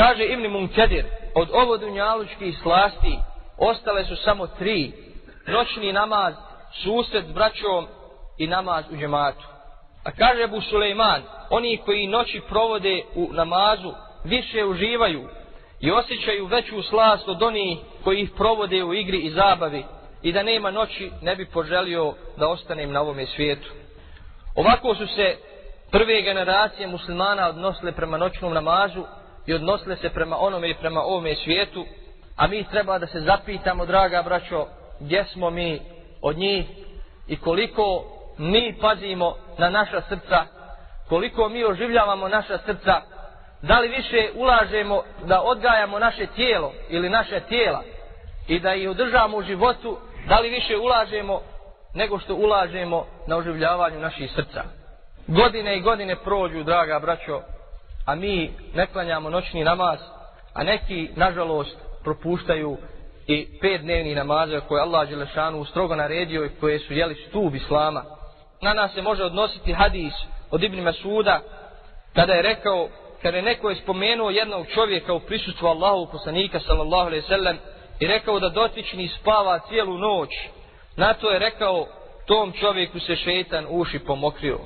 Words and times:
Kaže 0.00 0.24
Ibn 0.24 0.46
Munkedir, 0.46 1.04
od 1.34 1.48
ovo 1.52 1.76
dunjalučkih 1.76 2.58
slasti 2.62 3.18
ostale 3.58 4.04
su 4.04 4.16
samo 4.16 4.46
tri. 4.46 4.92
Noćni 5.46 5.92
namaz, 5.92 6.34
susret 6.82 7.24
s 7.26 7.32
braćom 7.32 7.86
i 8.38 8.46
namaz 8.46 8.84
u 8.90 8.96
džematu. 8.96 9.46
A 10.04 10.10
kaže 10.10 10.42
Abu 10.42 10.60
Suleiman, 10.60 11.22
oni 11.50 11.76
koji 11.84 12.06
noći 12.06 12.40
provode 12.48 13.02
u 13.14 13.28
namazu, 13.32 13.92
više 14.24 14.64
uživaju 14.64 15.28
i 15.80 15.90
osjećaju 15.90 16.46
veću 16.46 16.82
slast 16.82 17.28
od 17.28 17.42
onih 17.42 17.78
koji 18.04 18.20
ih 18.20 18.30
provode 18.36 18.84
u 18.84 18.94
igri 18.94 19.18
i 19.18 19.30
zabavi 19.30 19.84
i 20.22 20.32
da 20.32 20.42
nema 20.42 20.70
noći 20.70 21.10
ne 21.22 21.36
bi 21.36 21.46
poželio 21.46 22.14
da 22.36 22.48
ostanem 22.48 22.92
na 22.92 23.00
ovome 23.00 23.26
svijetu. 23.26 23.70
Ovako 24.56 24.94
su 24.94 25.06
se 25.06 25.36
prve 25.90 26.22
generacije 26.22 26.86
muslimana 26.86 27.48
odnosile 27.48 27.92
prema 27.92 28.16
noćnom 28.16 28.54
namazu 28.54 29.04
i 29.46 29.54
odnosile 29.54 29.96
se 29.96 30.10
prema 30.10 30.36
onome 30.38 30.70
i 30.70 30.74
prema 30.74 31.00
ovome 31.00 31.34
svijetu, 31.34 31.86
a 32.36 32.46
mi 32.46 32.64
treba 32.64 32.98
da 32.98 33.06
se 33.06 33.20
zapitamo, 33.20 33.86
draga 33.86 34.22
braćo, 34.22 34.66
gdje 35.00 35.24
smo 35.24 35.50
mi 35.50 35.80
od 36.22 36.38
njih 36.38 36.66
i 37.28 37.36
koliko 37.36 38.04
mi 38.38 38.76
pazimo 38.80 39.36
na 39.58 39.70
naša 39.70 40.00
srca, 40.00 40.44
koliko 41.08 41.48
mi 41.48 41.64
oživljavamo 41.64 42.28
naša 42.28 42.58
srca, 42.58 43.00
da 43.62 43.80
li 43.80 43.88
više 43.88 44.30
ulažemo 44.34 45.02
da 45.24 45.42
odgajamo 45.42 45.98
naše 45.98 46.26
tijelo 46.26 46.72
ili 46.88 47.08
naše 47.08 47.40
tijela 47.40 47.82
i 48.48 48.60
da 48.60 48.74
ih 48.74 48.90
održavamo 48.90 49.36
u 49.36 49.42
životu, 49.42 49.98
da 50.28 50.40
li 50.40 50.48
više 50.48 50.76
ulažemo 50.76 51.40
nego 51.94 52.18
što 52.18 52.34
ulažemo 52.34 53.06
na 53.26 53.36
oživljavanju 53.36 54.00
naših 54.00 54.30
srca. 54.34 54.62
Godine 55.26 55.76
i 55.76 55.80
godine 55.80 56.16
prođu, 56.16 56.62
draga 56.62 56.98
braćo, 56.98 57.40
a 58.06 58.14
mi 58.14 58.50
ne 58.74 58.86
klanjamo 58.86 59.30
noćni 59.30 59.64
namaz, 59.64 59.98
a 60.54 60.64
neki, 60.64 61.08
nažalost, 61.16 61.76
propuštaju 62.04 62.76
i 63.26 63.58
pet 63.60 63.80
dnevni 63.80 64.14
namaza 64.14 64.60
koje 64.60 64.82
Allah 64.82 65.08
Đelešanu 65.08 65.64
strogo 65.64 65.96
naredio 65.96 66.44
i 66.44 66.60
koje 66.60 66.78
su 66.78 66.94
jeli 66.94 67.14
stub 67.28 67.54
Islama. 67.54 68.04
Na 68.62 68.74
nas 68.74 68.94
se 68.94 69.02
može 69.02 69.24
odnositi 69.24 69.72
hadis 69.72 70.14
od 70.50 70.62
Ibn 70.62 70.80
Masuda 70.80 71.40
kada 72.14 72.32
je 72.32 72.42
rekao, 72.42 72.88
kada 73.22 73.36
je 73.36 73.42
neko 73.42 73.70
je 73.70 73.76
spomenuo 73.76 74.30
jednog 74.30 74.66
čovjeka 74.74 75.12
u 75.12 75.20
prisutstvu 75.20 75.66
Allahu 75.66 76.12
poslanika 76.12 76.60
sallallahu 76.60 77.06
alaihi 77.06 77.26
sallam 77.26 77.56
i 78.00 78.06
rekao 78.06 78.40
da 78.40 78.48
dotični 78.48 79.08
spava 79.08 79.58
cijelu 79.68 79.98
noć. 79.98 80.28
Na 80.96 81.14
to 81.14 81.30
je 81.30 81.38
rekao, 81.38 81.86
tom 82.26 82.52
čovjeku 82.52 83.00
se 83.00 83.16
šetan 83.16 83.66
uši 83.68 83.98
pomokrio. 83.98 84.58